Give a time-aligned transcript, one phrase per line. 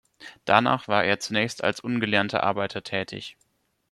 [0.45, 3.37] Danach war er zunächst als ungelernter Arbeiter tätig.